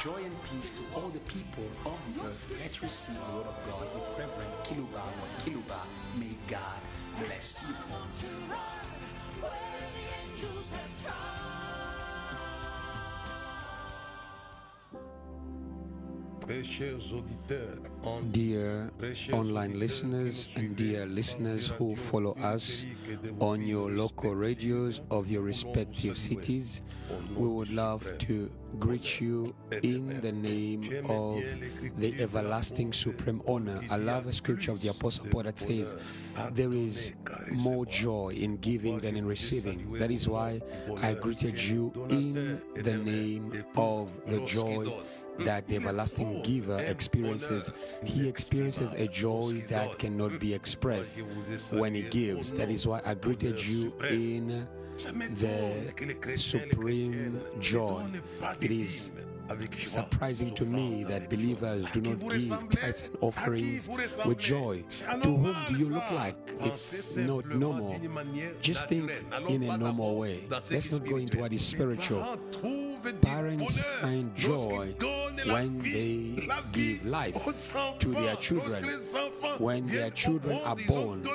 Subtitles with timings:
[0.00, 2.56] Joy and peace to all the people of the earth.
[2.58, 5.80] Let's receive the word of God with Reverend Kiluba or Kiluba.
[6.18, 6.80] May God
[7.18, 7.74] bless you.
[18.32, 18.90] Dear
[19.32, 22.84] online listeners and dear listeners who follow us
[23.38, 26.82] on your local radios of your respective cities,
[27.36, 31.42] we would love to greet you in the name of
[31.98, 33.80] the everlasting supreme honor.
[33.90, 35.94] I love a scripture of the Apostle Paul that says,
[36.52, 37.12] There is
[37.52, 39.92] more joy in giving than in receiving.
[39.92, 40.60] That is why
[41.02, 44.92] I greeted you in the name of the joy
[45.38, 47.70] that the everlasting giver experiences.
[48.04, 51.22] He experiences a joy that cannot be expressed
[51.72, 52.52] when he gives.
[52.52, 54.66] That is why I greeted you in
[54.98, 58.04] the supreme joy.
[58.60, 59.12] It is
[59.74, 63.88] surprising to me that believers do not give tithes and offerings
[64.24, 64.84] with joy.
[65.22, 66.36] To whom do you look like?
[66.60, 67.96] It's not normal.
[68.60, 69.10] Just think
[69.48, 70.46] in a normal way.
[70.70, 72.38] Let's not go into what is spiritual.
[73.40, 74.94] Parents find joy
[75.46, 77.34] when they give life
[78.00, 78.84] to their children.
[79.56, 81.26] When their children are born,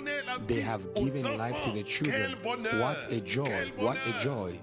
[0.46, 2.36] they have given life to the children.
[2.44, 3.72] What a joy!
[3.78, 4.54] What a joy!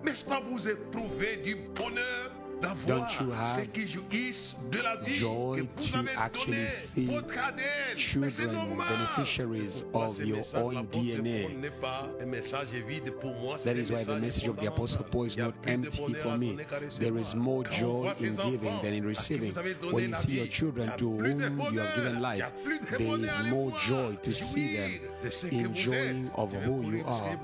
[2.86, 3.72] Don't you have
[5.04, 7.06] joy to actually see
[7.96, 11.70] children beneficiaries of your own DNA?
[13.64, 16.58] That is why the message of the Apostle Paul is not empty for me.
[16.98, 19.52] There is more joy in giving than in receiving.
[19.90, 22.52] When you see your children to whom you have given life,
[22.98, 25.11] there is more joy to see them
[25.50, 27.38] enjoying of who you are.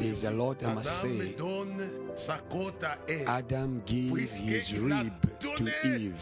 [0.00, 1.34] There's a lot I must say.
[3.26, 6.14] Adam gave his rib to Eve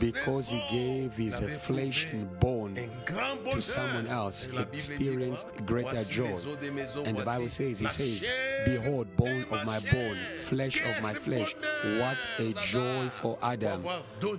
[0.00, 2.76] because he gave his flesh and bone
[3.50, 4.46] to someone else.
[4.46, 6.38] He experienced greater joy.
[7.04, 8.26] And the Bible says, He says,
[8.64, 11.54] Behold, bone of my bone, flesh of my flesh.
[11.98, 13.82] What a joy for Adam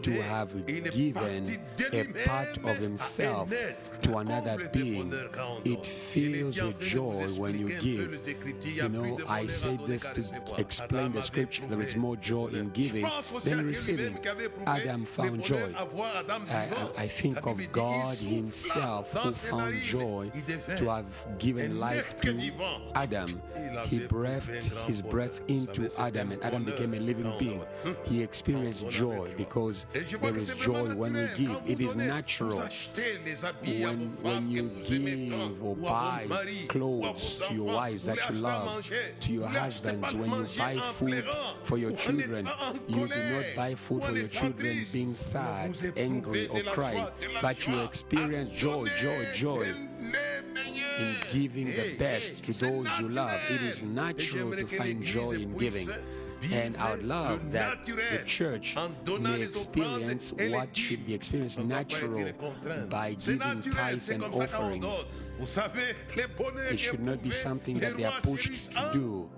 [0.02, 1.60] to have given
[1.92, 3.54] a part of himself
[4.02, 5.14] to another being.
[5.66, 8.28] It fills with joy when you give.
[8.64, 10.24] You know, I say this to
[10.58, 11.66] explain the scripture.
[11.68, 13.08] There is more joy in giving
[13.44, 14.18] than receiving.
[14.66, 15.74] Adam found joy.
[15.78, 20.32] I, I think of God Himself who found joy
[20.78, 22.52] to have given life to
[22.96, 23.42] Adam.
[23.88, 24.50] He breathed
[24.88, 27.62] His breath into Adam, and Adam became a living being.
[28.06, 31.62] He experienced joy because there is joy when we give.
[31.66, 32.62] It is natural
[33.82, 35.15] when, when you give
[35.62, 36.28] or buy
[36.68, 38.90] clothes to your wives that you love,
[39.22, 41.26] to your husbands, when you buy food
[41.64, 42.48] for your children,
[42.88, 47.08] you do not buy food for your children being sad, angry, or crying,
[47.42, 49.74] but you experience joy, joy, joy
[51.00, 53.40] in giving the best to those you love.
[53.50, 55.90] It is natural to find joy in giving.
[56.52, 58.78] And I would love that the church
[59.20, 62.32] may experience what should be experienced natural
[62.90, 64.86] by giving tithes and offerings.
[66.72, 69.30] It should not be something that they are pushed to do.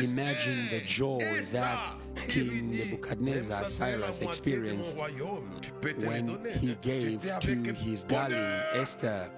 [0.00, 1.94] Imagine the joy that
[2.28, 8.38] King Nebuchadnezzar Cyrus experienced when he gave to his darling
[8.74, 9.30] Esther.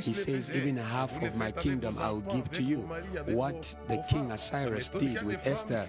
[0.00, 2.78] He says, Even half of my kingdom I will give to you.
[3.28, 5.88] What the king Cyrus did with Esther,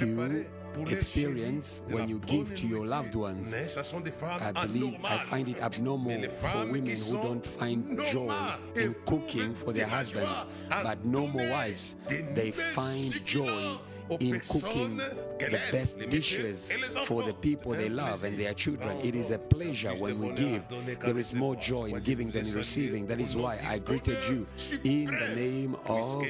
[0.00, 0.46] you
[0.88, 3.52] experience when you give to your loved ones.
[3.54, 8.34] I believe I find it abnormal for women who don't find joy
[8.76, 13.78] in cooking for their husbands, but normal wives, they find joy
[14.18, 14.96] in cooking
[15.38, 16.72] the best dishes
[17.04, 18.98] for the people they love and their children.
[19.00, 20.66] It is a pleasure when we give.
[21.00, 23.06] There is more joy in giving than in receiving.
[23.06, 24.46] That is why I greeted you
[24.84, 26.24] in the name of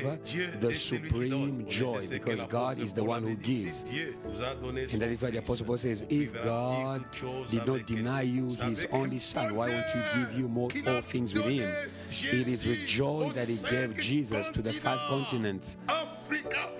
[0.60, 3.84] the supreme joy because God is the one who gives.
[3.84, 7.04] And that is why the Apostle Paul says, if God
[7.51, 11.34] did not deny you his only son, why won't you give you more all things
[11.34, 11.71] with him?
[12.10, 15.77] It is with joy that he gave Jesus to the five continents.
[15.89, 16.71] Africa,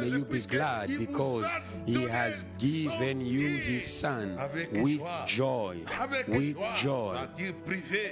[0.00, 1.46] may you be glad because
[1.86, 4.38] he has given you his son
[4.72, 5.78] with joy.
[6.26, 7.18] With joy.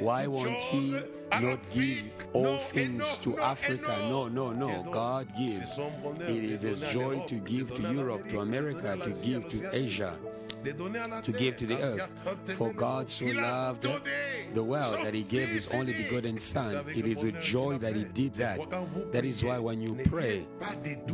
[0.01, 0.97] Why won't he
[1.31, 3.97] not give all things to Africa.
[4.09, 4.83] No, no, no.
[4.91, 5.79] God gives.
[6.21, 10.17] It is His joy to give to Europe, to America, to give to Asia
[10.65, 12.11] to give to the earth.
[12.57, 13.89] For God so loved
[14.55, 16.85] the world that he gave his only begotten Son.
[16.89, 18.59] It is with joy that he did that.
[19.13, 20.47] That is why when you pray,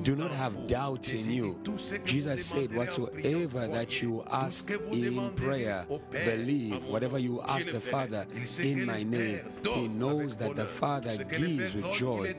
[0.03, 1.59] do not have doubts in you.
[2.05, 6.87] Jesus said, Whatsoever that you ask in prayer, believe.
[6.87, 8.27] Whatever you ask the Father
[8.59, 9.41] in my name,
[9.75, 12.35] he knows that the Father gives with joy.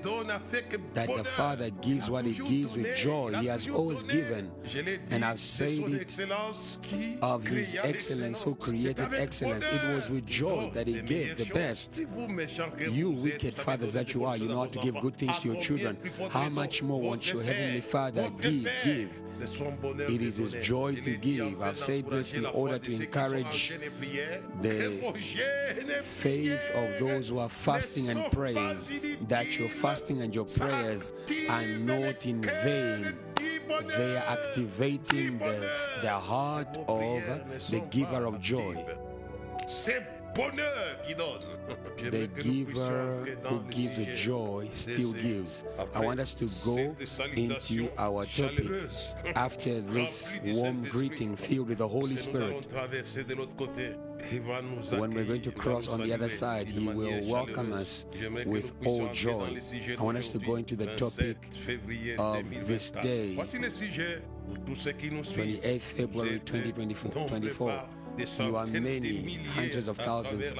[0.94, 3.33] That the Father gives what he gives with joy.
[3.35, 4.51] He has always given.
[5.11, 6.09] And I've said it
[7.21, 9.65] of his excellence who created excellence.
[9.65, 12.01] It was with joy that he gave the best.
[12.91, 15.61] You wicked fathers that you are, you know how to give good things to your
[15.61, 15.97] children.
[16.29, 19.21] How much more won't your heavenly Father give, give?
[20.09, 21.61] It is his joy to give.
[21.61, 23.73] I've said this in order to encourage
[24.61, 25.13] the
[26.03, 28.77] faith of those who are fasting and praying,
[29.27, 31.11] that your fasting and your prayers
[31.50, 33.17] are not in vain
[33.98, 35.69] they are activating the,
[36.01, 37.22] the heart of
[37.69, 38.86] the giver of joy.
[41.97, 45.63] The giver who gives with joy still gives.
[45.94, 46.95] I want us to go
[47.35, 48.68] into our topic
[49.35, 52.68] after this warm greeting filled with the Holy Spirit.
[55.00, 58.06] When we're going to cross on the other side, He will welcome us
[58.45, 59.59] with all joy.
[59.97, 61.38] I want us to go into the topic
[62.18, 63.36] of this day,
[65.62, 67.27] 28th February 2024.
[67.29, 67.83] 24.
[68.18, 70.54] You are many, hundreds of thousands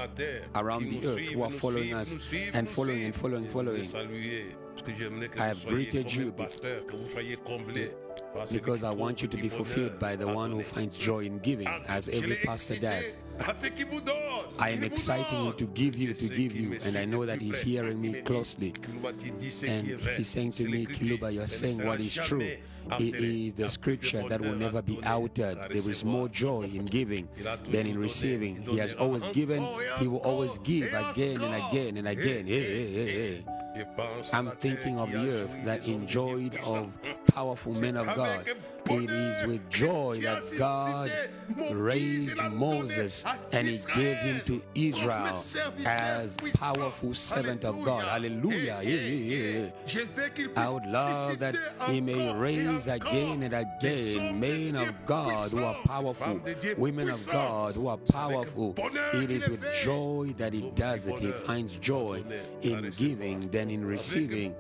[0.56, 2.16] around the earth who are following us
[2.54, 3.88] and following and following, following.
[5.40, 6.34] I have greeted you
[8.52, 11.68] because I want you to be fulfilled by the one who finds joy in giving,
[11.88, 13.18] as every pastor does.
[14.60, 17.62] I am exciting him to give you, to give you, and I know that he's
[17.62, 18.74] hearing me closely.
[19.68, 22.48] And he's saying to me, Kiluba, you're saying what is true.
[23.00, 25.58] It is the scripture that will never be outed.
[25.70, 27.28] There is more joy in giving
[27.70, 28.62] than in receiving.
[28.62, 29.66] He has always given,
[30.00, 32.48] he will always give again and again and again.
[32.48, 33.46] Hey, hey, hey, hey.
[34.34, 36.92] I'm thinking of the earth that enjoyed of
[37.34, 38.46] powerful men of God.
[38.86, 41.12] It is with joy that God
[41.72, 45.42] raised Moses and he gave him to Israel
[45.86, 48.04] as powerful servant of God.
[48.06, 48.80] Hallelujah.
[48.84, 50.52] Yeah, yeah.
[50.56, 51.56] I would love that
[51.88, 56.42] he may raise again and again men of God who are powerful,
[56.78, 58.76] women of God who are powerful.
[59.14, 61.20] It is with joy that he does it.
[61.20, 62.24] He finds joy
[62.62, 64.56] in giving than in receiving.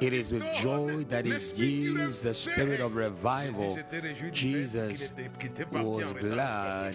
[0.00, 3.49] It is with joy that he gives the spirit of revival
[4.32, 5.12] Jesus
[5.72, 6.94] was glad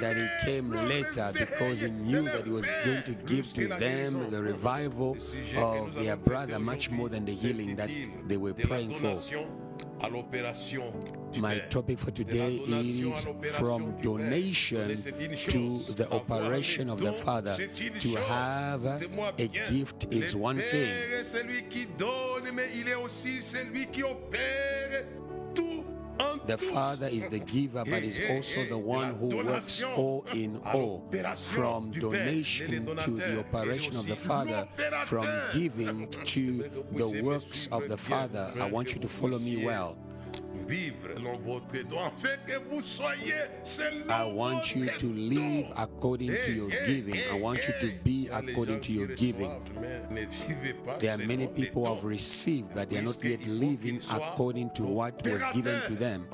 [0.00, 4.30] that he came later because he knew that he was going to give to them
[4.30, 5.16] the revival
[5.56, 7.90] of their brother much more than the healing that
[8.26, 9.18] they were praying for.
[11.40, 17.56] My topic for today is from donation to the operation of the Father.
[18.00, 18.84] To have
[19.38, 20.88] a gift is one thing.
[26.46, 31.10] The Father is the giver, but is also the one who works all in all.
[31.36, 34.68] From donation to the operation of the Father,
[35.04, 38.52] from giving to the works of the Father.
[38.60, 39.96] I want you to follow me well.
[44.08, 47.20] I want you to live according to your giving.
[47.32, 49.50] I want you to be according to your giving.
[51.00, 54.82] There are many people who have received, but they are not yet living according to
[54.84, 56.26] what was given to them.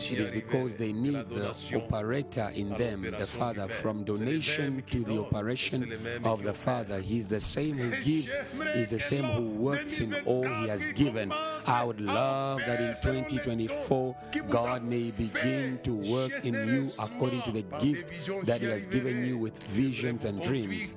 [0.00, 3.68] It is because they need the operator in them, the Father.
[3.68, 5.92] From donation to the operation
[6.24, 8.34] of the Father, He is the same who gives,
[8.74, 11.32] is the same who works in all He has given.
[11.66, 14.16] I would love that in 2024,
[14.48, 19.24] God may begin to work in you according to the gift that He has given
[19.24, 20.94] you with visions and dreams.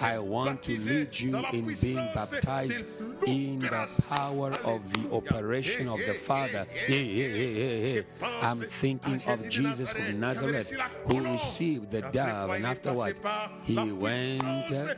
[0.00, 2.84] I want to lead you in being baptized
[3.26, 6.66] in the power of the operation of the Father.
[6.70, 8.04] Hey, hey, hey,
[8.40, 10.72] I'm thinking of Jesus of Nazareth
[11.04, 13.18] who received the dove and afterward
[13.64, 14.42] he went
[14.72, 14.94] uh,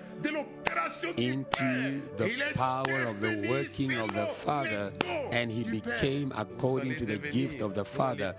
[1.16, 4.92] into the power of the working of the Father,
[5.30, 8.34] and he became according to the gift of the Father,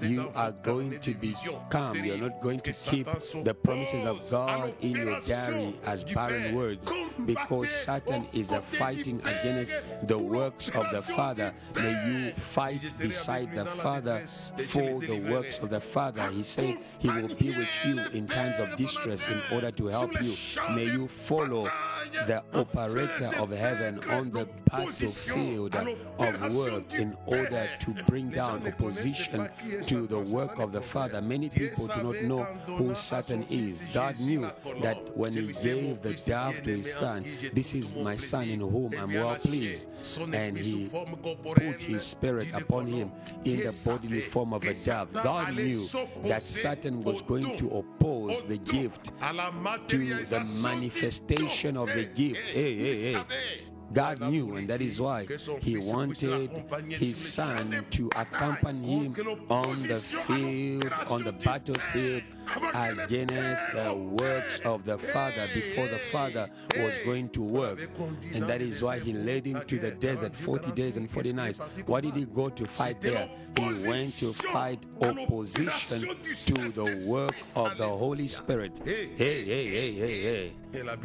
[0.00, 3.06] you are going to become, you're not going to keep
[3.44, 6.90] the promises of God in your diary as barren words
[7.26, 9.74] because Satan is a fighting against
[10.04, 11.52] the works of the Father.
[11.74, 14.20] May you fight beside the Father
[14.66, 16.28] for the works of the Father.
[16.30, 20.12] He said he will be with you in times of distress in order to help
[20.22, 20.34] you.
[20.74, 21.70] May you follow
[22.26, 29.48] the operator of heaven on the battlefield of work in order to bring down opposition
[29.86, 31.20] to the work of the Father.
[31.20, 32.44] Many people do not know
[32.76, 33.88] who Satan is.
[33.92, 34.50] God knew
[34.82, 38.92] that when he gave the dove to his son, this is my son in whom
[38.98, 39.88] I'm well pleased.
[40.32, 40.90] And he
[41.42, 43.12] put his spirit upon him
[43.44, 45.12] in the bodily form of a dove.
[45.12, 45.86] God knew
[46.24, 49.12] that Satan was going to oppose the gift
[49.88, 52.48] to the manifestation of the gift.
[52.50, 53.71] Hey, hey, hey.
[53.92, 55.26] God knew, and that is why
[55.60, 56.50] He wanted
[56.88, 59.16] His Son to accompany Him
[59.48, 62.22] on the field, on the battlefield
[62.74, 67.88] against the works of the Father before the Father was going to work.
[68.34, 71.60] And that is why he led him to the desert 40 days and 40 nights.
[71.86, 73.28] Why did he go to fight there?
[73.56, 76.16] He went to fight opposition
[76.46, 78.80] to the work of the Holy Spirit.
[78.84, 80.52] Hey, hey, hey, hey, hey.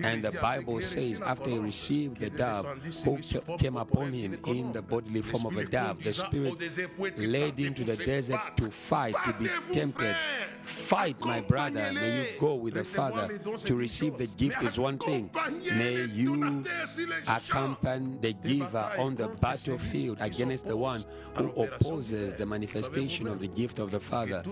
[0.04, 2.66] And the Bible says, after he received the dove
[3.04, 3.18] who
[3.58, 7.84] came upon him in the bodily form of a dove, the Spirit led him to
[7.84, 10.16] the desert to fight, to be tempted.
[10.62, 11.92] Fight, my brother.
[11.94, 15.30] May you go with the Father to receive the gift is one thing.
[15.76, 16.64] May you
[17.28, 21.04] accompany the giver on the battlefield against the one
[21.36, 24.44] who opposes the manifestation of the gift of the Father.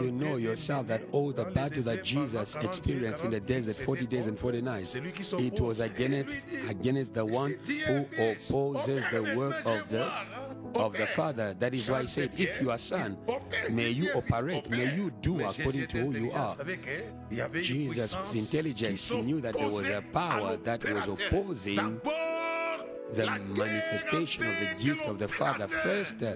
[0.00, 4.26] You know yourself that all the battle that Jesus experienced in the desert 40 days
[4.26, 10.10] and 40 nights, it was against against the one who opposes the work of the
[10.74, 11.54] of the Father.
[11.54, 13.16] That is why he said, If you are son,
[13.70, 16.56] may you operate, may you do according to who you are.
[17.60, 18.98] Jesus was intelligent.
[18.98, 22.00] He knew that there was a power that was opposing
[23.14, 25.68] the manifestation of the gift of the Father.
[25.68, 26.32] First, uh,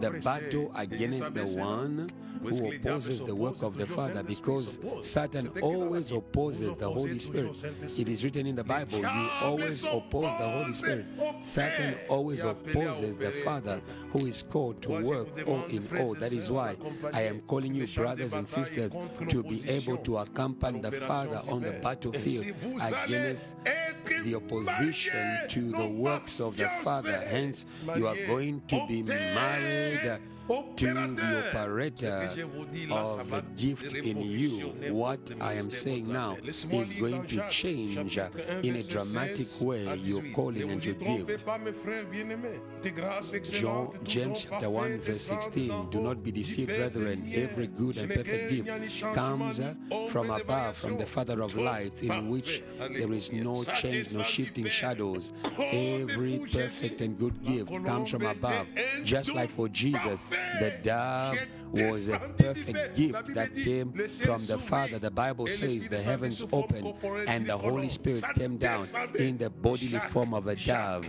[0.00, 2.10] the battle against the one
[2.42, 7.64] who opposes the work of the Father because Satan always opposes the Holy Spirit.
[7.98, 11.06] It is written in the Bible, you always oppose the Holy Spirit.
[11.40, 16.14] Satan always opposes the Father who is called to work all in all.
[16.14, 16.76] That is why
[17.12, 18.96] I am calling you, brothers and sisters,
[19.28, 22.46] to be able to accompany the Father on the battlefield
[22.80, 23.56] against
[24.06, 27.18] the opposition to the works of the Father.
[27.18, 32.30] Hence, you are going to be married to the operator.
[32.90, 34.74] of the gift in you.
[34.92, 36.36] What I am saying now
[36.70, 37.96] is going to change
[38.62, 41.46] in a dramatic way your calling and your gift.
[43.52, 47.30] John, James chapter 1 verse 16 Do not be deceived, brethren.
[47.32, 49.60] Every good and perfect gift comes
[50.08, 54.66] from above, from the Father of lights, in which there is no change, no shifting
[54.66, 55.32] shadows.
[55.58, 58.66] Every perfect and good gift comes from above,
[59.02, 60.24] just like for Jesus
[60.60, 61.38] the dove
[61.72, 64.98] was a perfect gift that came from the Father.
[64.98, 66.94] The Bible says the heavens opened
[67.26, 68.86] and the Holy Spirit came down
[69.18, 71.06] in the bodily form of a dove.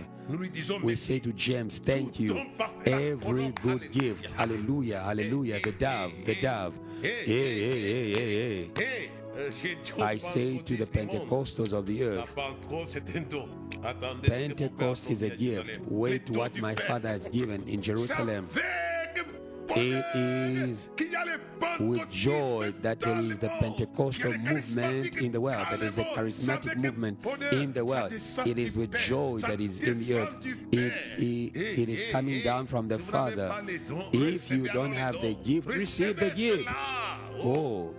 [0.82, 2.46] We say to James, Thank you.
[2.84, 6.74] Every good gift, hallelujah, hallelujah, the dove, the dove.
[7.02, 9.10] Hey, hey, hey, hey, hey.
[10.00, 12.34] I say to the Pentecostals of the earth,
[14.22, 15.80] Pentecost is a gift.
[15.88, 18.48] Wait what my Father has given in Jerusalem.
[19.78, 20.88] It is
[21.78, 26.76] with joy that there is the Pentecostal movement in the world, that is a charismatic
[26.76, 27.18] movement
[27.52, 28.12] in the world.
[28.12, 30.36] It is with joy that is in the earth.
[30.72, 33.54] It, it, it is coming down from the Father.
[34.12, 36.70] If you don't have the gift, receive the gift.
[37.42, 37.94] Oh,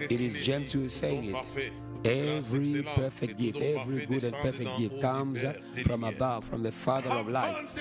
[0.00, 1.72] it is James who is saying it.
[2.06, 5.44] Every perfect gift, every good and perfect gift comes
[5.84, 7.80] from above, from the Father of lights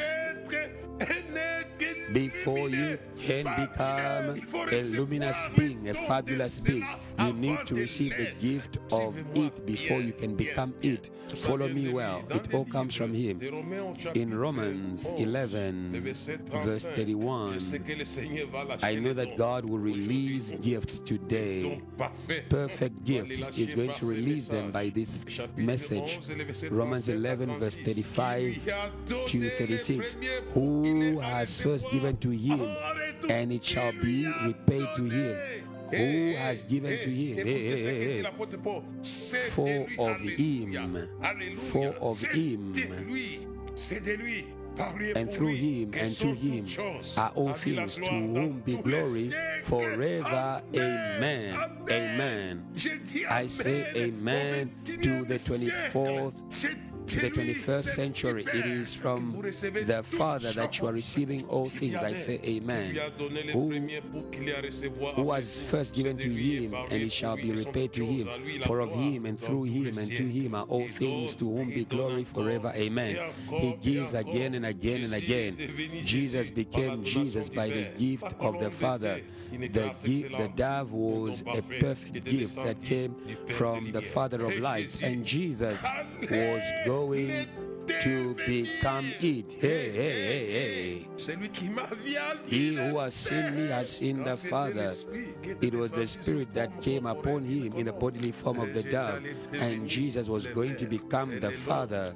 [2.13, 4.35] before you can become
[4.71, 6.85] a luminous being, a fabulous being.
[7.19, 11.09] You need to receive the gift of it before you can become it.
[11.35, 12.23] Follow me well.
[12.29, 13.39] It all comes from Him.
[14.13, 15.91] In Romans 11,
[16.63, 17.59] verse 31,
[18.81, 21.81] I know that God will release gifts today.
[22.49, 23.55] Perfect gifts.
[23.55, 26.19] He's going to release them by this message.
[26.69, 28.59] Romans 11, verse 35
[29.27, 30.17] to 36.
[30.53, 32.75] Who has first given to Him,
[33.29, 35.63] and it shall be repaid to Him
[35.97, 37.37] who has given to him.
[37.37, 38.23] Hey, hey, hey,
[39.99, 41.09] of him,
[41.55, 42.73] for of him,
[45.15, 46.65] and through him and to him
[47.15, 49.31] are all things, to whom be glory
[49.63, 50.63] forever.
[50.75, 51.59] Amen.
[51.89, 52.65] Amen.
[53.29, 56.33] I say amen to the 24th
[57.07, 58.45] to the 21st century.
[58.53, 59.41] It is from
[59.85, 61.95] the Father that you are receiving all things.
[61.95, 62.95] I say amen.
[63.51, 63.71] Who,
[65.15, 68.29] who was first given to him, and it shall be repaid to him.
[68.65, 71.85] For of him and through him and to him are all things, to whom be
[71.85, 72.71] glory forever.
[72.75, 73.17] Amen.
[73.49, 75.57] He gives again and again and again.
[76.03, 79.21] Jesus became Jesus by the gift of the Father.
[79.51, 79.67] The,
[80.03, 83.15] gift, the dove was a perfect gift that came
[83.49, 85.83] from the Father of lights, and Jesus
[86.29, 86.61] was
[86.93, 87.47] going
[87.87, 89.53] to become it.
[89.53, 91.07] Hey, hey, hey, hey.
[92.45, 94.93] He who has seen me has seen the Father.
[95.61, 99.25] It was the Spirit that came upon him in the bodily form of the dove,
[99.53, 102.13] and Jesus was going to become the Father.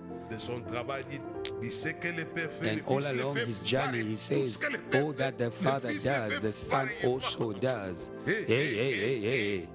[2.62, 4.60] And all along his journey, he says,
[4.94, 8.12] All that the Father does, the Son also does.
[8.26, 9.70] Hey, hey, hey, hey.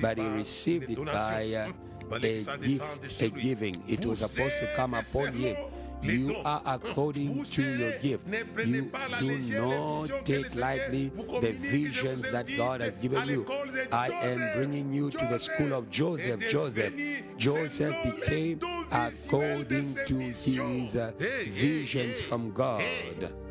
[0.00, 1.72] But he received it by uh,
[2.12, 3.82] a gift, a giving.
[3.86, 5.56] It was supposed to come upon him.
[6.02, 8.26] You are according to your gift.
[8.64, 11.08] You do not take lightly
[11.40, 13.46] the visions that God has given you.
[13.90, 16.40] I am bringing you to the school of Joseph.
[16.48, 16.94] Joseph,
[17.38, 18.60] Joseph became
[18.92, 22.84] according to his uh, visions from God.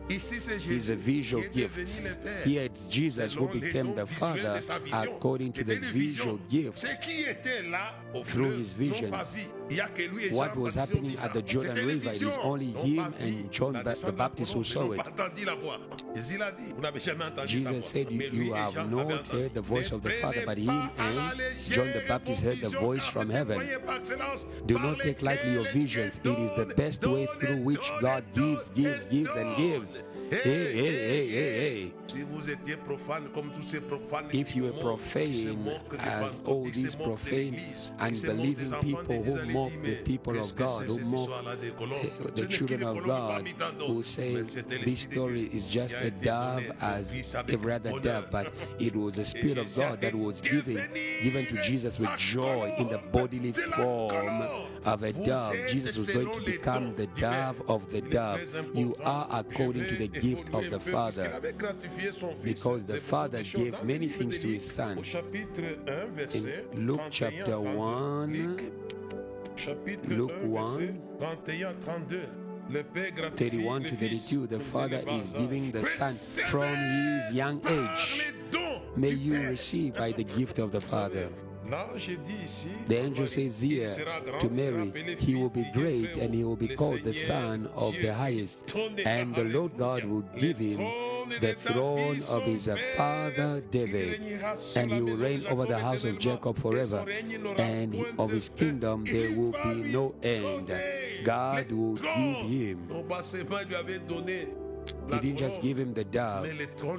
[0.07, 2.17] He's a visual gift.
[2.45, 4.61] Here it's Jesus who became the Father
[4.93, 6.85] according to the visual gift.
[8.25, 9.37] Through his visions.
[10.31, 14.53] What was happening at the Jordan River, it is only him and John the Baptist
[14.53, 15.01] who saw it.
[17.47, 21.41] Jesus said, you, you have not heard the voice of the Father, but him and
[21.69, 23.67] John the Baptist heard the voice from heaven.
[24.65, 26.19] Do not take lightly your visions.
[26.23, 30.03] It is the best way through which God gives, gives, gives, and gives.
[30.29, 31.93] Hey, hey, hey, hey, hey.
[34.31, 37.61] If you are profane, as all these profane
[37.99, 41.29] and believing people who mock the people of God, who mock
[42.35, 43.47] the children of God,
[43.85, 49.15] who say this story is just a dove as every other dove, but it was
[49.15, 50.89] the Spirit of God that was given,
[51.21, 54.41] given to Jesus with joy in the bodily form
[54.85, 55.55] of a dove.
[55.67, 58.41] Jesus was going to become the dove of the dove.
[58.73, 61.41] You are according to the gift of the Father
[62.43, 64.97] because the Father gave many things to his Son.
[66.33, 68.71] In Luke chapter 1,
[70.07, 71.01] Luke 1,
[73.35, 76.13] 31 to 32, the Father is giving the Son
[76.47, 78.33] from his young age.
[78.95, 81.29] May you receive by the gift of the Father.
[81.67, 83.95] The angel says here
[84.39, 88.13] to Mary, He will be great and he will be called the Son of the
[88.13, 88.71] Highest,
[89.05, 90.77] and the Lord God will give him
[91.41, 94.21] the throne of his father David,
[94.75, 97.03] and he will reign over the house of Jacob forever,
[97.57, 100.71] and of his kingdom there will be no end.
[101.23, 102.87] God will give him
[105.11, 106.47] he didn't just give him the dove,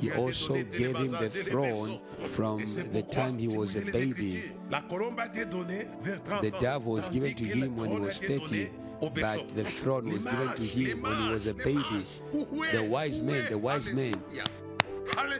[0.00, 2.58] he also gave him the throne from
[2.92, 4.52] the time he was a baby.
[4.70, 8.70] The dove was given to him when he was 30
[9.00, 12.06] but the throne was given to him when he was a baby.
[12.32, 14.22] The wise men, the wise men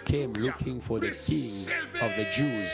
[0.04, 1.50] came looking for the king
[2.00, 2.70] of the Jews.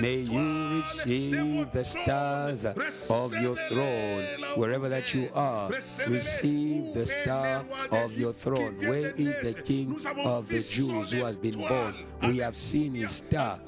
[0.00, 4.24] May you receive the stars of your throne
[4.56, 5.70] wherever that you are.
[5.70, 8.78] Receive the star of your throne.
[8.78, 11.94] Where is the king of the Jews who has been born?
[12.22, 13.58] We have seen his star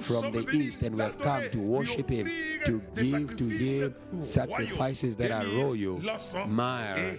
[0.00, 2.30] from the east and we have come to worship him,
[2.66, 6.00] to give to him sacrifices that are royal,
[6.46, 7.18] myrrh,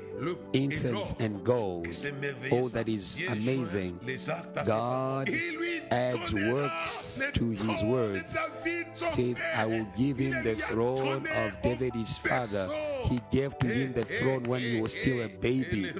[0.53, 1.87] incense, and gold.
[2.51, 3.99] All oh, that is amazing.
[4.65, 5.29] God
[5.91, 8.37] adds works to his words.
[8.93, 12.69] Says, I will give him the throne of David his father.
[13.09, 15.91] He gave to him the throne when he was still a baby.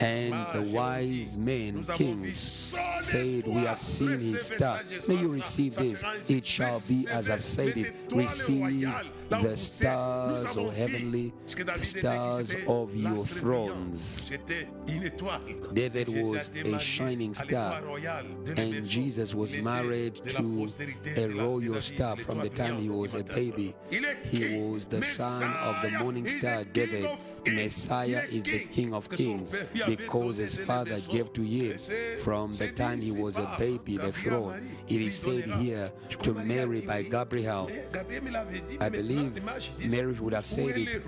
[0.00, 4.80] And the wise men, kings, said, We have seen his star.
[5.08, 6.02] May you receive this.
[6.28, 7.94] It shall be as I've said it.
[8.10, 8.88] Receive
[9.30, 14.30] the stars, O heavenly, the stars of your thrones.
[15.72, 17.80] David was a shining star,
[18.56, 20.68] and Jesus was married to
[21.16, 23.74] a royal star from the time he was a baby.
[24.24, 27.08] He was the son of the morning star, David.
[27.46, 29.54] Messiah is the King of Kings
[29.86, 31.78] because his father gave to him
[32.18, 34.68] from the time he was a baby the throne.
[34.88, 35.90] It is said here
[36.22, 37.70] to Mary by Gabriel.
[38.80, 39.42] I believe
[39.86, 41.02] Mary would have said it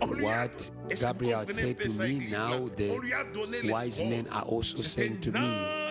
[0.00, 5.87] oh, what Gabriel said to me, now the wise men are also saying to me.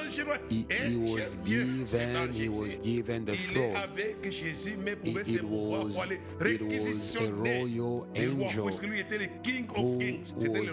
[0.50, 3.76] He, he, was given he was given the throne.
[3.98, 5.98] it, it, was
[6.42, 8.80] it was a royal angel who was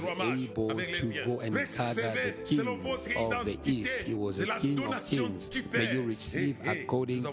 [0.04, 4.02] able to go and gather the kings of the east.
[4.02, 5.50] He was a king of kings.
[5.72, 7.30] May you receive according to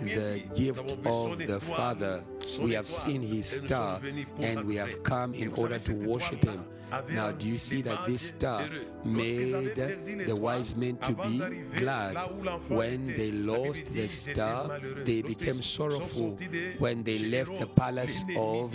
[0.00, 2.24] the gift of the father.
[2.60, 4.00] We have seen his star
[4.38, 6.64] and we have come in order to worship him
[7.10, 8.62] now, do you see that this star
[9.04, 9.74] made
[10.26, 11.38] the wise men to be
[11.78, 12.16] glad?
[12.68, 16.38] When they lost the star, they became sorrowful.
[16.78, 18.74] When they left the palace of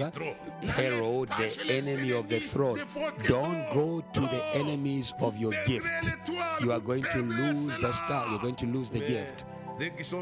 [0.64, 2.82] Herod, the enemy of the throne,
[3.28, 6.14] don't go to the enemies of your gift.
[6.62, 9.46] You are going to lose the star, you're going to lose the gift.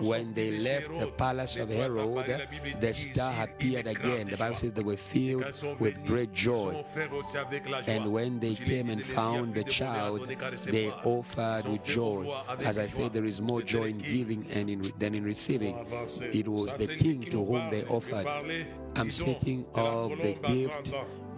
[0.02, 2.26] When they left the palace of Herod,
[2.80, 4.28] the star appeared again.
[4.28, 5.46] The Bible says they were filled
[5.80, 6.84] with great joy.
[7.88, 10.28] And when they came and found the child,
[10.66, 12.34] they offered with joy.
[12.64, 15.78] As I said, there is more joy in giving and in, than in receiving.
[16.34, 18.28] It was the king to whom they offered.
[18.96, 20.94] I'm speaking of the gift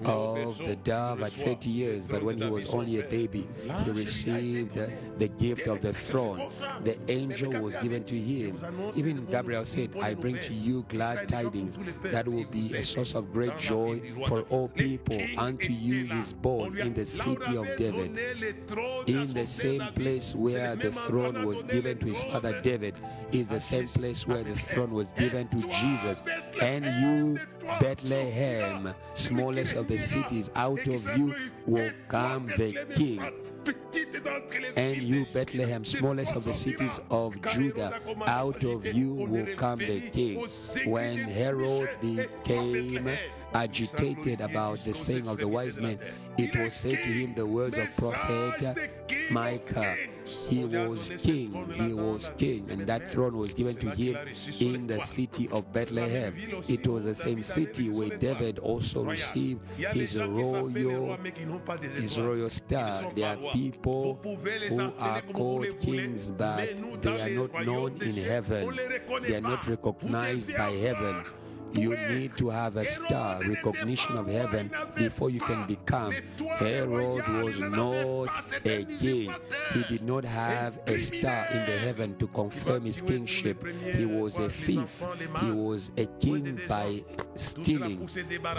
[0.06, 3.48] of the dove at 30 years, but when he was only a baby,
[3.84, 4.78] he received
[5.20, 6.50] the gift of the throne.
[6.84, 8.58] The angel was given to him.
[8.96, 13.32] Even Gabriel said, I bring to you glad tidings that will be a source of
[13.32, 15.20] great joy for all people.
[15.38, 18.18] Unto you is born in the city of David,
[19.08, 22.96] in the same place where the throne was given to his father David,
[23.32, 26.24] is the same place where the throne was given to Jesus.
[26.62, 27.40] And you,
[27.80, 31.34] Bethlehem, smallest of the cities, out of you
[31.66, 33.22] will come the king.
[34.76, 40.02] And you, Bethlehem, smallest of the cities of Judah, out of you will come the
[40.02, 40.46] king.
[40.86, 43.10] When Herod became
[43.54, 46.00] agitated about the saying of the wise men,
[46.38, 48.92] it was said to him the words of prophet
[49.32, 49.98] Micah.
[50.50, 54.18] He was king, he was king, and that throne was given to him
[54.60, 56.36] in the city of Bethlehem.
[56.68, 61.18] It was the same city where David also received his royal,
[61.96, 63.12] his royal star.
[63.14, 68.78] There are people who are called kings, but they are not known in heaven.
[69.22, 71.24] They are not recognized by heaven
[71.74, 76.14] you need to have a star recognition of heaven before you can become.
[76.58, 78.30] Herod was not
[78.66, 79.34] a king.
[79.74, 83.66] He did not have a star in the heaven to confirm his kingship.
[83.96, 85.04] He was a thief.
[85.42, 87.04] He was a king by
[87.36, 88.08] stealing.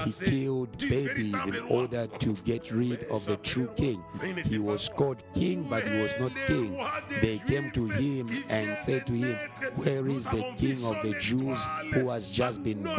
[0.04, 4.02] He killed babies in order to get rid of the true king.
[4.44, 6.78] He was called king, but he was not king.
[7.20, 9.36] They came to him and said to him,
[9.76, 11.58] Where is the king of the Jews
[11.92, 12.97] who has just been born?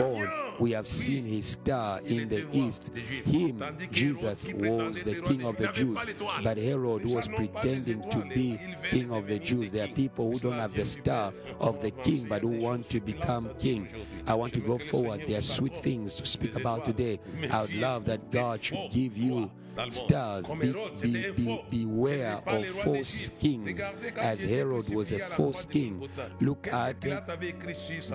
[0.60, 2.92] We have seen his star in the east.
[3.26, 5.98] Him, Jesus, was the king of the Jews.
[6.44, 8.60] But Herod was pretending to be
[8.90, 9.72] king of the Jews.
[9.72, 13.00] There are people who don't have the star of the king but who want to
[13.00, 13.88] become king.
[14.28, 15.24] I want to go forward.
[15.28, 17.20] There are sweet things to speak about today.
[17.50, 19.50] I would love that God should give you
[19.92, 20.46] stars.
[20.52, 23.82] Be, be, be, beware of false kings,
[24.18, 26.10] as Herod was a false king.
[26.40, 27.04] Look at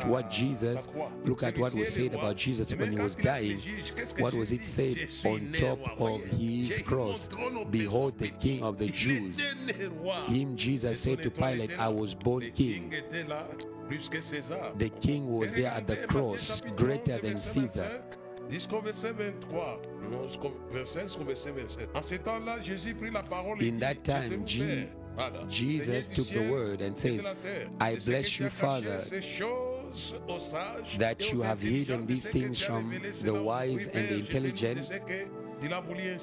[0.07, 0.89] what Jesus,
[1.25, 3.61] look at what was said about Jesus when he was dying.
[4.19, 7.29] What was it said on top of his cross?
[7.71, 9.41] Behold, the King of the Jews.
[10.27, 12.93] Him, Jesus said to Pilate, I was born king.
[13.89, 18.03] The king was there at the cross, greater than Caesar.
[18.51, 19.81] Jusqu'au verset 23.
[20.11, 20.29] Non,
[20.73, 21.89] verset jusqu'au verset 27.
[21.95, 24.87] En ce temps-là, Jésus prit la parole In that time, G-
[25.49, 27.25] Jesus took the word and says,
[27.81, 28.99] I bless you, Father,
[30.99, 32.91] that you have hidden these things from
[33.23, 34.91] the wise and the intelligent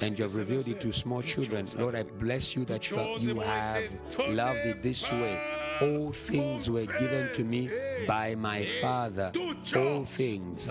[0.00, 1.68] and you have revealed it to small children.
[1.76, 2.96] Lord, I bless you that you
[3.40, 3.82] have,
[4.28, 5.40] loved it this way.
[5.80, 7.70] All things were given to me
[8.06, 9.32] by my Father.
[9.76, 10.70] All things.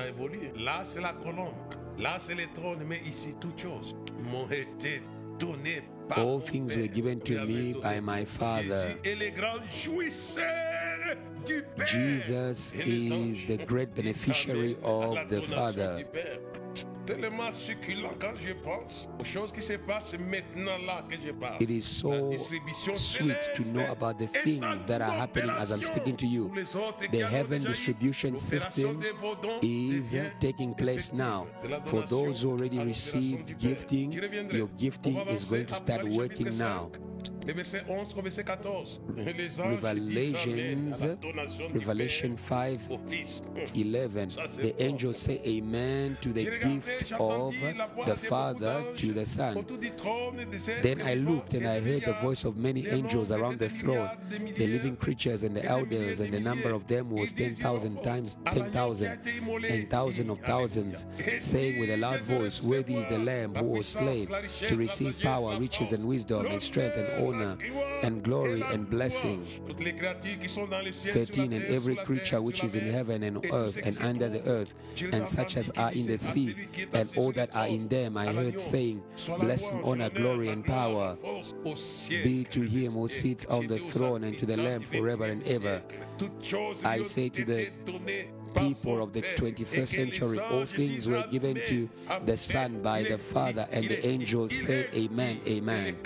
[6.17, 8.95] All things were given to me by my Father.
[11.85, 16.05] Jesus is the great beneficiary of the Father
[17.05, 21.61] tellement succulent quand je pense aux choses qui se passent maintenant là que je parle.
[21.61, 22.31] It is so
[22.95, 26.51] sweet to know about the things that are happening as I'm speaking to you.
[27.11, 28.99] The heaven distribution system
[29.61, 31.47] is uh, taking place now.
[31.85, 34.11] For those who already received gifting,
[34.51, 36.91] your gifting is going to start working now.
[39.15, 39.23] Mm-hmm.
[39.75, 41.03] Revelations,
[41.73, 42.89] Revelation 5
[43.75, 44.29] 11.
[44.57, 47.53] The angels say amen to the gift of
[48.05, 49.65] the Father to the Son.
[50.81, 54.67] Then I looked and I heard the voice of many angels around the throne, the
[54.67, 59.19] living creatures and the elders, and the number of them was 10,000 times 10,000
[59.69, 61.05] and thousand of thousands,
[61.39, 64.27] saying with a loud voice, Worthy is the Lamb who was slain
[64.67, 67.57] to receive power, riches, and wisdom, and strength, and honor,
[68.03, 69.45] and glory, and blessing.
[70.91, 71.53] 13.
[71.53, 74.73] And every creature which is in heaven and earth and under the earth,
[75.11, 76.55] and such as are in the sea,
[76.93, 79.03] and all that are in them, I heard saying,
[79.39, 81.17] Blessing, honor, glory, and power
[82.09, 85.81] be to him who sits on the throne and to the Lamb forever and ever.
[86.83, 87.71] I say to the
[88.55, 91.89] people of the 21st century, all things were given to
[92.25, 95.97] the Son by the Father, and the angels say, Amen, Amen.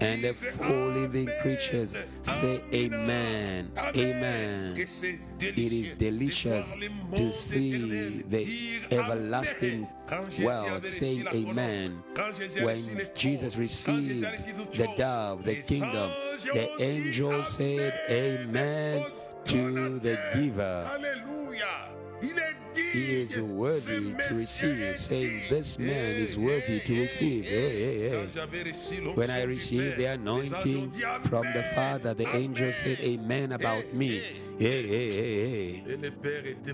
[0.00, 4.76] And the four living creatures say, Amen, Amen.
[4.78, 6.74] It is delicious
[7.16, 9.88] to see the everlasting
[10.42, 12.02] world saying Amen.
[12.60, 14.22] When Jesus received
[14.72, 16.10] the dove, the kingdom,
[16.54, 19.04] the angel said, Amen
[19.44, 20.86] to the giver.
[22.74, 27.44] He is worthy to receive, saying, This man is worthy to receive.
[27.44, 29.12] Hey, hey, hey.
[29.14, 34.22] When I received the anointing from the Father, the angel said, Amen about me.
[34.58, 36.10] Hey, hey, hey.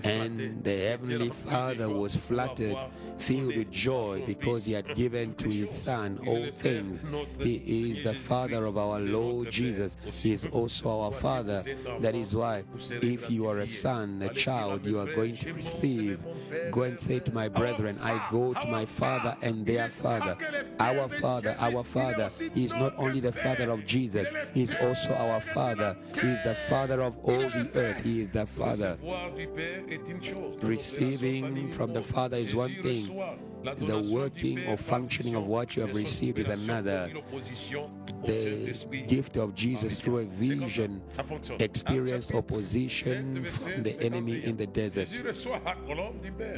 [0.03, 2.75] And the Heavenly Father was flattered,
[3.17, 7.05] filled with joy because he had given to his Son all things.
[7.39, 9.95] He is the Father of our Lord Jesus.
[10.11, 11.63] He is also our Father.
[12.01, 15.86] That is why, if you are a son, a child, you are going to receive.
[16.71, 20.37] Go and say to my brethren, I go to my Father and their Father.
[20.79, 22.29] Our Father, our Father.
[22.53, 25.97] He is not only the Father of Jesus, He is also our Father.
[26.13, 28.03] He is the Father of all the earth.
[28.03, 28.97] He is the Father.
[30.61, 33.07] Receiving from the Father is one thing,
[33.63, 37.09] the working or functioning of what you have received is another.
[38.23, 41.01] The gift of Jesus through a vision
[41.59, 45.09] experienced opposition from the enemy in the desert.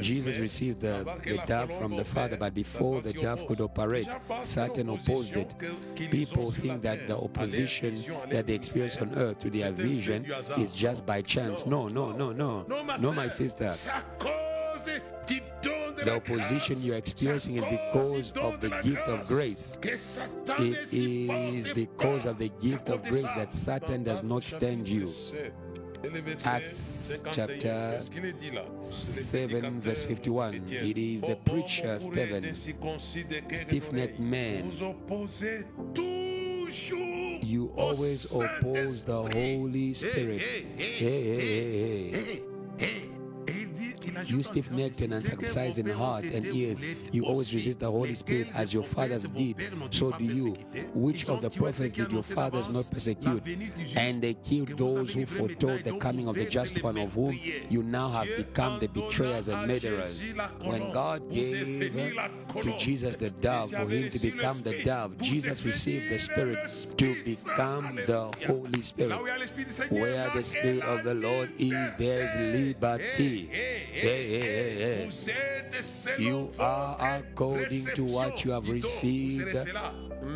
[0.00, 4.08] Jesus received the, the dove from the Father, but before the dove could operate,
[4.42, 5.54] Satan opposed it.
[5.94, 11.06] People think that the opposition that they experience on earth to their vision is just
[11.06, 11.66] by chance.
[11.66, 12.64] No, no, no, no.
[12.98, 13.74] No, my sister.
[16.04, 19.78] The opposition you're experiencing is because of the gift of grace.
[19.82, 25.10] It is because of the gift of grace that Satan does not stand you.
[26.44, 28.00] Acts chapter
[28.82, 30.54] 7, verse 51.
[30.54, 34.72] It is the preacher, Stephen, stiff necked man.
[37.42, 40.40] You always oppose the Holy Spirit.
[40.40, 42.42] Hey, hey, hey,
[42.78, 43.10] hey.
[44.26, 48.48] You stiff necked and uncircumcised in heart and ears, you always resist the Holy Spirit
[48.54, 49.56] as your fathers did.
[49.90, 50.56] So do you.
[50.94, 53.42] Which of the prophets did your fathers not persecute?
[53.96, 57.82] And they killed those who foretold the coming of the just one, of whom you
[57.82, 60.20] now have become the betrayers and murderers.
[60.62, 61.92] When God gave
[62.60, 67.24] to Jesus the dove for him to become the dove, Jesus received the Spirit to
[67.24, 69.20] become the Holy Spirit.
[69.90, 73.50] Where the Spirit of the Lord is, there is liberty.
[76.18, 79.56] You are according to what you have received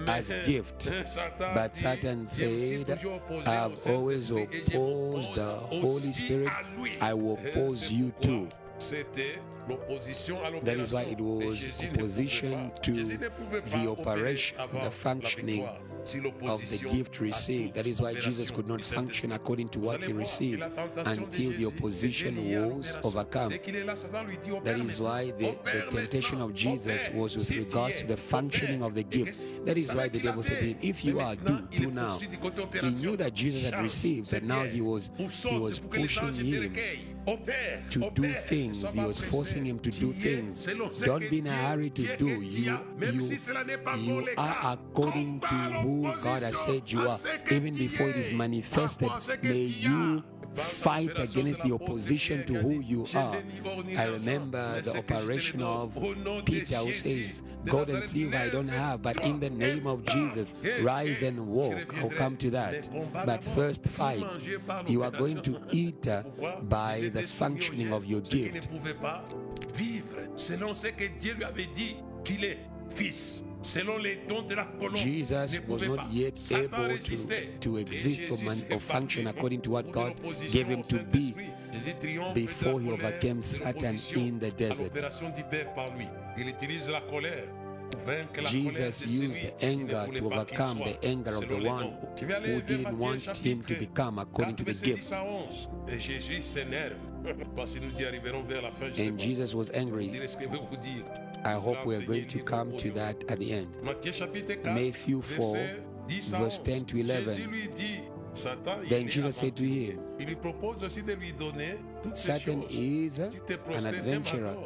[0.06, 0.90] as gift.
[1.38, 2.98] But Satan said,
[3.46, 6.52] I have always opposed the Holy Spirit.
[7.00, 8.48] I will oppose you too.
[10.62, 15.68] That is why it was opposition to the operation, the functioning
[16.46, 17.74] of the gift received.
[17.74, 20.62] That is why Jesus could not function according to what he received
[20.96, 23.50] until the opposition was overcome.
[23.50, 28.94] That is why the, the temptation of Jesus was with regards to the functioning of
[28.94, 29.46] the gift.
[29.66, 32.18] That is why the devil said to him, If you are, do, do now.
[32.18, 38.10] He knew that Jesus had received, but now he was he was pushing him to
[38.10, 38.92] do things.
[38.94, 40.66] He was forcing him to do things.
[41.00, 42.28] Don't be in a hurry to do.
[42.40, 43.38] You, you,
[43.96, 47.18] you are according to who God has said you are.
[47.50, 49.10] Even before it is manifested,
[49.42, 50.22] may you
[50.54, 53.36] fight against the opposition to who you are.
[53.96, 55.94] I remember the operation of
[56.44, 60.52] Peter who says, God and see I don't have, but in the name of Jesus,
[60.82, 61.94] rise and walk.
[61.98, 62.88] I'll come to that.
[63.12, 64.24] But first, fight.
[64.86, 66.22] You are going to eat uh,
[66.62, 68.68] by the functioning of your gift.
[74.94, 79.90] Jesus was not yet able to, to exist or, man, or function according to what
[79.90, 80.14] God
[80.50, 81.34] gave him to be
[82.34, 84.92] before he overcame Satan in the desert.
[88.44, 93.74] Jesus used anger to overcome the anger of the one who didn't want him to
[93.74, 95.12] become according to the gift.
[98.98, 100.10] And Jesus was angry.
[101.44, 103.76] I hope we are going to come to that at the end.
[104.64, 105.56] Matthew 4,
[106.30, 108.13] verse 10 to 11.
[108.88, 110.00] Then Jesus said to him,
[112.14, 114.56] Satan is an adventurer.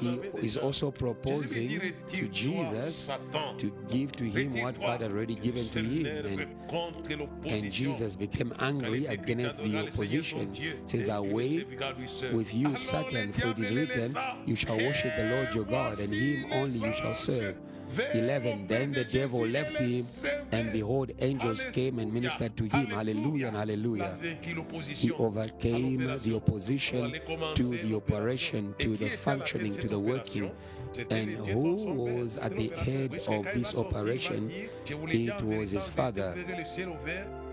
[0.00, 3.10] He is also proposing to Jesus
[3.58, 6.06] to give to him what God already given to him.
[6.26, 10.54] And, and Jesus became angry against the opposition.
[10.86, 11.66] Says, Away
[12.32, 16.12] with you, Satan, for it is written, You shall worship the Lord your God, and
[16.12, 17.56] him only you shall serve.
[18.12, 20.06] 11 Then the devil left him,
[20.52, 22.86] and behold, angels came and ministered to him.
[22.86, 24.16] Hallelujah and hallelujah.
[24.86, 27.12] He overcame the opposition
[27.54, 30.50] to the operation, to the functioning, to the working.
[31.10, 34.50] And who was at the head of this operation?
[34.86, 36.34] It was his father.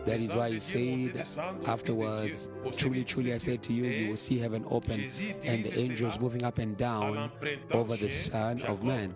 [0.05, 1.25] That is why he said
[1.65, 5.11] afterwards, Truly, truly, I say to you, you will see heaven open
[5.43, 7.29] and the angels moving up and down
[7.71, 9.15] over the Son of Man.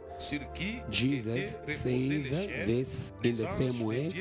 [0.89, 4.13] Jesus says this in the same way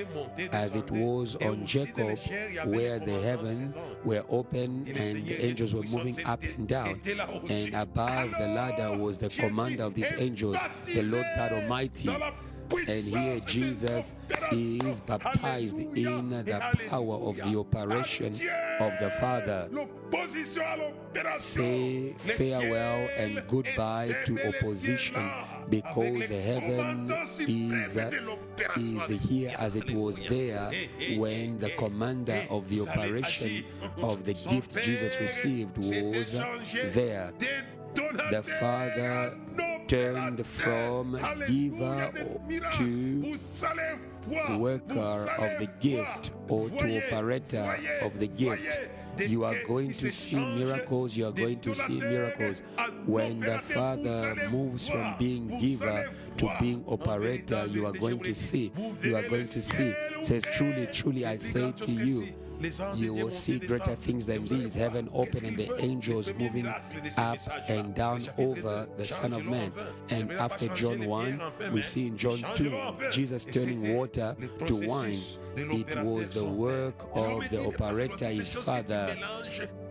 [0.53, 2.19] as it was on Jacob,
[2.67, 7.01] where the heavens were open and the angels were moving up and down.
[7.49, 12.11] And above the ladder was the commander of these angels, the Lord God Almighty.
[12.73, 14.15] And here Jesus
[14.53, 18.33] is baptized in the power of the operation
[18.81, 19.69] of the Father.
[21.39, 25.31] Say farewell and goodbye to opposition
[25.69, 30.71] because heaven is, is here as it was there
[31.17, 33.65] when the commander of the operation
[33.99, 36.33] of the gift Jesus received was
[36.93, 37.33] there.
[37.95, 39.37] The Father
[39.91, 42.13] turned from giver
[42.73, 43.37] to
[44.57, 48.79] worker of the gift or to operator of the gift.
[49.19, 52.63] You are going to see miracles, you are going to see miracles
[53.05, 57.67] when the Father moves from being giver to being operator.
[57.67, 58.71] You are going to see,
[59.03, 59.93] you are going to see.
[60.23, 62.29] Says, Truly, truly, I say to you,
[62.95, 66.67] you will see greater things than these heaven open and the angels moving
[67.17, 69.73] up and down over the Son of Man.
[70.11, 71.43] And after John 1,
[71.73, 75.21] we see in John 2 Jesus turning water to wine.
[75.57, 79.17] It was the work of the operator, his father.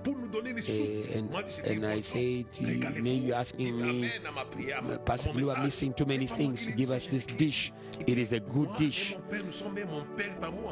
[0.06, 1.34] Uh, and,
[1.66, 4.10] and I say to you, maybe you're asking me,
[5.06, 7.74] Pastor you are missing too many things to give us this dish.
[8.08, 9.18] It is a good dish.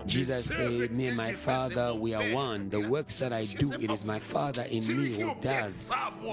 [0.06, 2.70] Jesus said, Me and my Father, we are one.
[2.70, 5.84] The works that I do, it is my Father in me who does.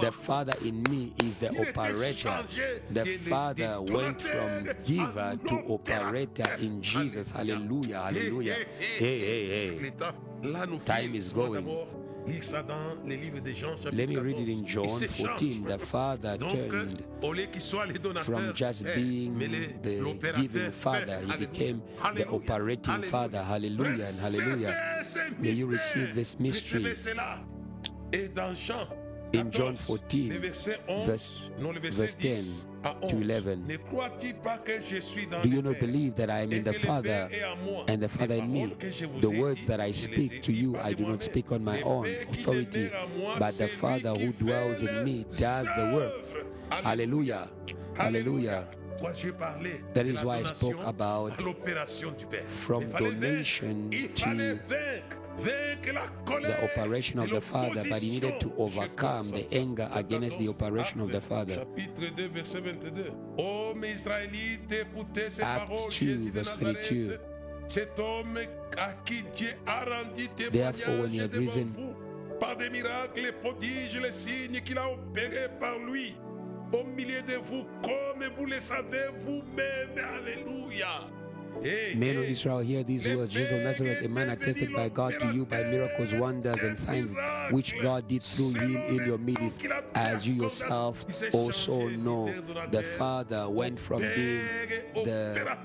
[0.01, 2.45] The Father in me is the operator.
[2.91, 7.31] The Father went from giver to operator in Jesus.
[7.31, 8.55] Hallelujah, hallelujah.
[8.79, 10.79] Hey, hey, hey.
[10.85, 12.04] Time is going.
[12.27, 15.65] Let me read it in John 14.
[15.65, 17.05] The Father turned
[18.25, 21.83] from just being the giving Father, He became
[22.15, 23.43] the operating Father.
[23.43, 25.05] Hallelujah and hallelujah.
[25.39, 26.95] May you receive this mystery
[29.35, 30.33] in John 14,
[31.05, 31.33] verse,
[31.93, 32.45] verse 10
[33.09, 33.67] to 11.
[35.43, 37.29] Do you not believe that I am in the Father
[37.89, 38.75] and the Father in me?
[39.21, 42.91] The words that I speak to you, I do not speak on my own authority,
[43.39, 46.27] but the Father who dwells in me does the work.
[46.71, 47.49] Hallelujah.
[47.95, 48.67] Hallelujah.
[49.95, 51.41] That is why I spoke about
[52.49, 54.59] from donation to
[55.37, 61.01] the operation of the Father, but he needed to overcome the anger against the operation
[61.01, 61.65] of the Father.
[65.43, 67.19] Acts 2, verse 22.
[70.53, 71.75] Therefore, when he had risen,
[72.39, 76.15] par des miracles, les prodiges, les signes qu'il a opérés par lui,
[76.73, 79.97] au milieu de vous, comme vous le savez vous-même.
[79.97, 81.09] Alléluia.
[81.97, 83.33] Men of Israel, hear these words.
[83.33, 87.15] Jesus of Nazareth, a man attested by God to you by miracles, wonders, and signs
[87.51, 89.61] which God did through him in your midst,
[89.95, 92.33] as you yourself also know.
[92.71, 94.45] The Father went from being
[94.95, 95.57] the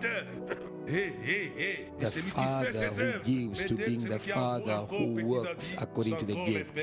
[2.00, 6.76] the Father who gives to being the Father who works according to the gift.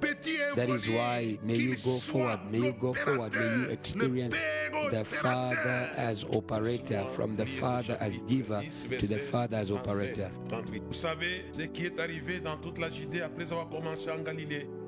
[0.00, 4.36] That is why may you go forward, may you go forward, may you experience
[4.90, 8.62] the Father as operator, from the Father as giver
[8.98, 10.30] to the Father as operator.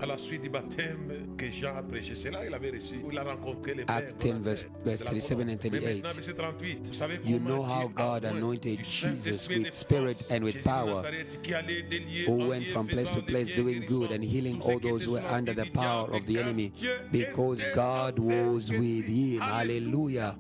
[0.01, 1.75] À la suite du baptême que Jean.
[2.15, 5.57] C'est là qu'il avait reçu, il a rencontré les Acts 10, verse, verse 37 and
[5.59, 6.03] 38.
[6.03, 6.87] verset 38.
[6.87, 11.55] Vous savez You know how God anointed Jesus with spirit and with power, Nazareth, qui
[11.55, 15.13] allait délier, who went from place to place doing good and healing all those who
[15.13, 16.73] were under the power of the enemy
[17.13, 19.41] because God was with him.
[19.41, 20.37] Hallelujah.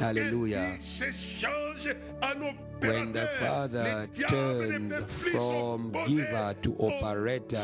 [0.00, 0.76] Hallelujah.
[0.78, 7.62] Dieu s'échange en When the Father turns ne peut plus from giver to operator,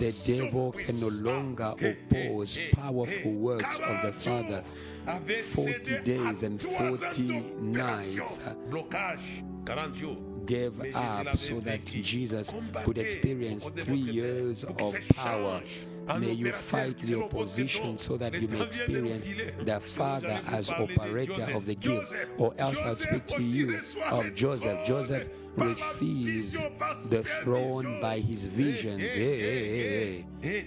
[0.00, 4.62] the devil can no longer oppose Et- et- powerful works of the Father.
[5.06, 10.18] 40 days and 40 nights uh, Blocage, 40 jours.
[10.46, 11.84] gave up so that.
[11.84, 12.52] Jesus
[12.84, 14.76] could experience au côté de three years of
[15.14, 15.62] power.
[16.18, 20.40] May you fight the opposition so that you may temps viennent de experience the Father
[20.52, 22.12] as operator of the gift.
[22.38, 23.80] Or else I'll speak to you
[24.10, 24.84] of Joseph.
[24.86, 26.52] Joseph receives
[27.10, 29.02] the throne by his visions.
[29.02, 30.66] Et- Hey, hey, hey,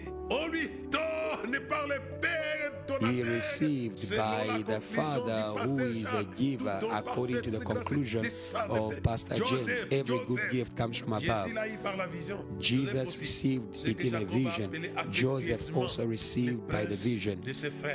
[2.89, 6.07] et- et on lui donne par le Père He received by the Father who is
[6.13, 8.21] a giver according to the parfait de grâce conclusion
[8.69, 9.85] of Pastor James.
[9.91, 11.47] Every good gift comes from above.
[11.47, 12.37] Jésus l'a eu par la vision.
[12.59, 14.69] Jesus received it in a vision.
[15.11, 17.39] Joseph also received by the vision,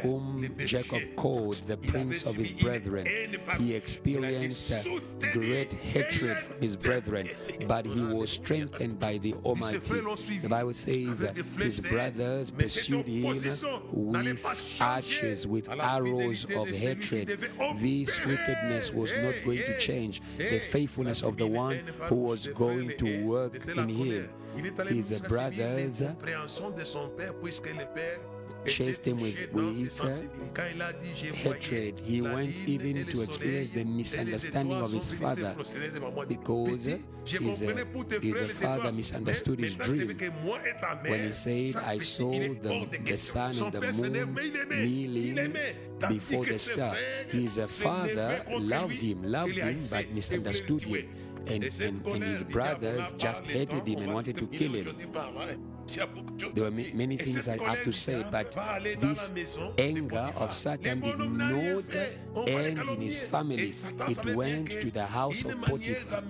[0.02, 0.48] whom.
[0.66, 3.06] Jacob called the prince of his brethren.
[3.06, 4.72] He Il a été experienced
[5.32, 7.28] great hatred from his brethren,
[7.66, 9.78] but he was strengthened by the Almighty.
[9.78, 11.24] frères l'ont suivi The Bible says
[11.58, 13.64] his brothers pursued him with
[14.82, 17.38] arches, with arrows of de celui qui hatred.
[17.78, 21.78] This wickedness was not going to Eh, change eh, the faithfulness of the one
[22.08, 23.86] who was going to work in him.
[23.86, 24.28] colère.
[24.56, 26.02] Il est allé His brothers
[28.66, 29.98] chased him with- with,
[31.34, 32.00] hatred.
[32.04, 35.54] He went even to experience the misunderstanding of his father
[36.28, 36.84] because
[37.24, 37.84] his, uh,
[38.20, 40.16] his father misunderstood his dream.
[41.06, 44.34] When he said, I saw the, the sun and the moon
[44.70, 45.56] kneeling
[46.08, 46.96] before the star.
[47.28, 51.08] His father loved him, loved him, but misunderstood him.
[51.48, 54.86] And, and, and his brothers just hated him and wanted to kill him.
[54.86, 55.46] aujourd'hui par là.
[55.88, 58.54] Il y a beaucoup de choses There were many things I have to say, but
[58.54, 61.82] va aller dans this la maison de anger of Satan did bonhommes n'ont rien not
[61.82, 62.18] fait.
[62.34, 63.72] On va les end in his family.
[64.08, 66.22] It went to the house of Potiphar.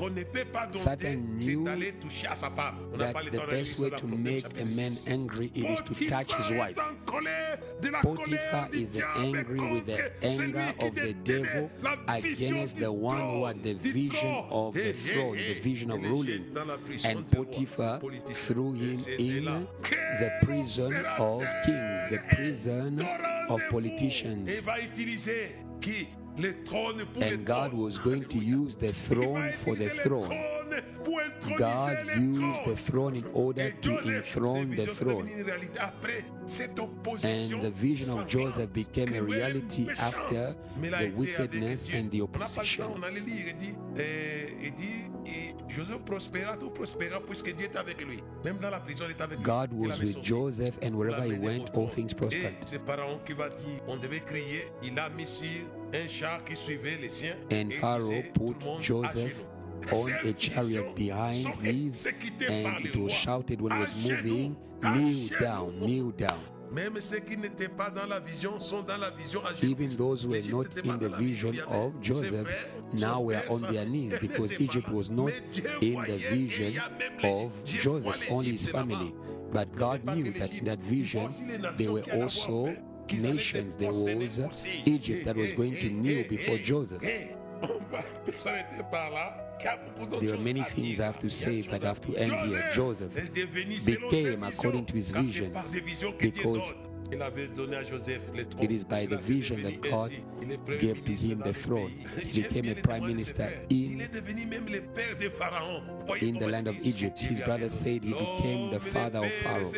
[0.00, 2.26] un homme dans une colère qu'on ne peut pas dompter, Satan c'est knew d'aller toucher
[2.26, 2.74] à sa femme.
[2.92, 6.34] On n'a that the best way to make a man angry it is to touch
[6.34, 6.76] his wife.
[6.76, 11.70] est en colère de la Potiphar is angry with the anger of the devil
[12.08, 16.44] against the one who had the vision of the throne, the vision of ruling.
[16.44, 18.00] jette dans la prison And Potiphar
[18.32, 19.66] threw him in
[20.20, 23.00] the prison of kings, the prison
[23.48, 24.66] of politicians.
[27.22, 30.59] And God was going to use the throne for the throne.
[30.70, 35.24] Trône pour introniser God used the throne in order to enthrone the throne.
[35.26, 40.54] devenues une réalité après cette opposition And the vision of Joseph became a reality after
[40.80, 42.84] Mais il a the wickedness and the On n'a pas le opposition.
[42.84, 47.54] temps, on allait lire, il dit, euh, il dit, et Joseph prospéra, tout prospéra puisque
[47.54, 48.18] Dieu était avec lui.
[48.44, 49.44] Même dans la prison, il était avec lui.
[49.44, 50.22] God was with.
[50.22, 52.44] Joseph, and wherever he went, all things prospered.
[52.52, 55.46] Et c'est Pharaon qui va dire, on devait crier, il a mis sur
[55.94, 57.36] un char qui suivait les siens.
[57.52, 59.44] And Pharaoh put tout le monde à Joseph.
[59.92, 65.28] On a chariot behind his, and it was shouted when he À was moving, Kneel
[65.38, 66.40] down, kneel down.
[69.62, 74.16] Even those who were not in the vision of Joseph now were on their knees
[74.18, 75.32] because Egypt was not
[75.82, 76.80] in the vision
[77.24, 79.12] of Joseph, only his family.
[79.52, 81.28] But God knew that in that vision
[81.76, 82.76] there were also
[83.10, 83.76] nations.
[83.76, 84.40] There was
[84.86, 87.02] Egypt that was going to kneel before Joseph.
[90.20, 92.70] There are many things I have to say, but I have to end here.
[92.72, 93.12] Joseph
[93.84, 95.52] became according to his vision,
[96.18, 96.72] because
[97.10, 100.12] it is by the vision that God
[100.78, 101.92] gave to him the throne.
[102.22, 104.00] He became a prime minister in,
[106.20, 107.20] in the land of Egypt.
[107.20, 109.72] His brothers said he became the father of Pharaoh.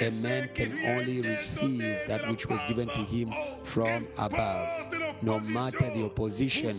[0.00, 3.32] A man can only receive that which was given to him
[3.62, 4.92] from above.
[5.22, 6.74] no matter the opposition,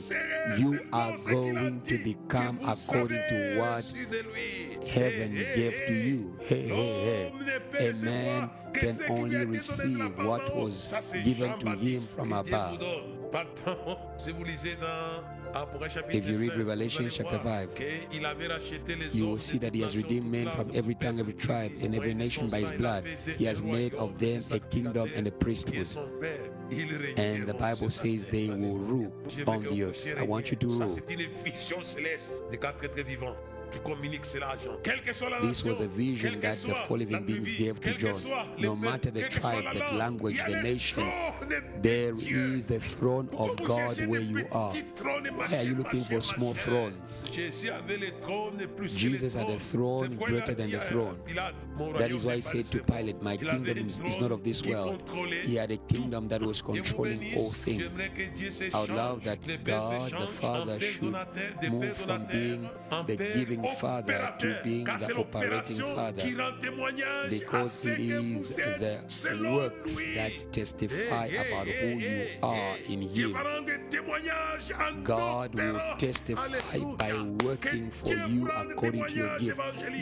[0.58, 3.86] you are going to become according to what
[4.88, 6.36] heaven gave to you.
[6.42, 7.32] Hey, hey,
[7.72, 7.90] hey.
[7.90, 10.94] A man can only receive what was
[11.24, 12.82] given to him from above.
[16.10, 17.70] If you read Revelation chapter 5,
[19.12, 22.14] you will see that he has redeemed men from every tongue, every tribe, and every
[22.14, 23.06] nation by his blood.
[23.38, 25.88] He has made of them a kingdom and a priesthood.
[27.18, 29.12] And the Bible says they will rule
[29.48, 30.08] on the earth.
[30.18, 30.98] I want you to rule.
[35.42, 38.16] This was a vision that the four living beings gave to John.
[38.58, 41.12] No matter the tribe, the language, the nation,
[41.82, 44.72] there is the throne of God where you are.
[44.72, 47.28] Why are you looking for small thrones?
[47.32, 47.64] Jesus
[49.34, 51.20] had a throne greater than the throne.
[51.98, 55.04] That is why he said to Pilate, My kingdom is not of this world.
[55.44, 58.00] He had a kingdom that was controlling all things.
[58.74, 61.16] I would love that God the Father should
[61.72, 62.70] move from being
[63.08, 66.24] the giving father to being the operating father.
[67.30, 73.34] Because it is the works that testify about who you are in Him.
[75.04, 79.60] God will testify by working for you according to your gift.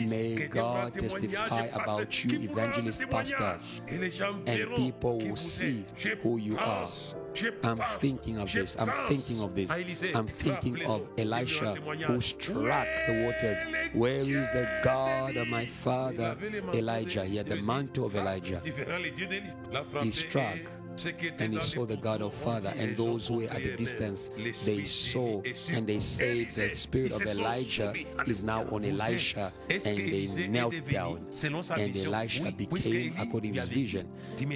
[0.08, 3.58] May God testify about you, evangelist, pastor,
[3.88, 5.84] and people will see
[6.22, 6.88] who you are.
[7.64, 8.76] I'm thinking of this.
[8.78, 9.70] I'm thinking of this.
[10.14, 13.58] I'm thinking of Elisha who struck the waters.
[13.92, 16.36] Where is the God of my father
[16.74, 17.24] Elijah?
[17.24, 18.60] He had the mantle of Elijah.
[20.00, 20.58] He struck
[21.38, 24.30] and he saw the God of Father, and those who were at a distance,
[24.64, 27.94] they saw and they said the spirit of Elijah
[28.26, 31.26] is now on Elisha, and they knelt down,
[31.76, 34.08] and Elisha became according to his vision,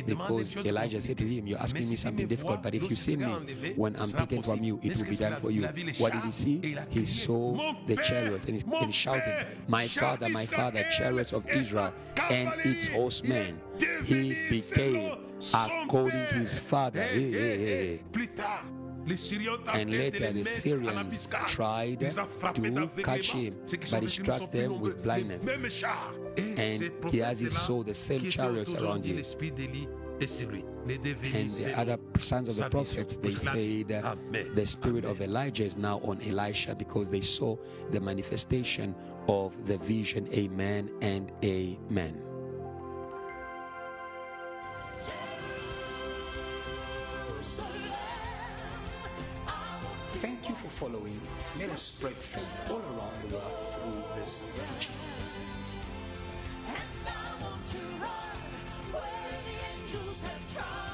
[0.06, 3.26] because Elijah said to him, "You're asking me something difficult, but if you see me
[3.76, 5.62] when I'm taken from you, it will be done for you."
[5.98, 6.76] What did he see?
[6.90, 11.48] He saw the chariots, and he, and he shouted, "My father, my father, chariots of
[11.48, 11.92] Israel
[12.30, 13.60] and its horsemen."
[14.04, 17.02] He became according to his father.
[17.02, 18.00] Hey, hey, hey.
[19.72, 23.54] And later the Syrians tried to catch him,
[23.90, 25.46] but he struck them with blindness.
[26.36, 29.22] And Gehazi saw the same chariots around him.
[30.18, 34.16] And the other sons of the prophets, they said uh,
[34.54, 37.56] the spirit of Elijah is now on Elisha because they saw
[37.90, 38.94] the manifestation
[39.28, 40.26] of the vision.
[40.32, 42.25] Amen and amen.
[50.76, 51.18] following,
[51.58, 54.94] let us spread faith all around the world through this teaching.
[56.68, 58.36] And I want to run
[58.92, 60.85] where the angels have tried.